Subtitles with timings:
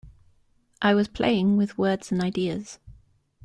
[0.81, 2.79] I was playing with words and ideas.